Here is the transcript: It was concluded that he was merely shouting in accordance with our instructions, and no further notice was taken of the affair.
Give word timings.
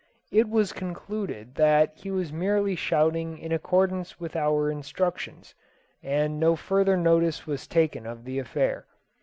It 0.31 0.49
was 0.49 0.73
concluded 0.73 1.53
that 1.53 1.93
he 1.93 2.09
was 2.09 2.33
merely 2.33 2.73
shouting 2.73 3.37
in 3.37 3.51
accordance 3.51 4.19
with 4.19 4.35
our 4.35 4.71
instructions, 4.71 5.53
and 6.01 6.39
no 6.39 6.55
further 6.55 6.97
notice 6.97 7.45
was 7.45 7.67
taken 7.67 8.07
of 8.07 8.23
the 8.25 8.39
affair. 8.39 8.87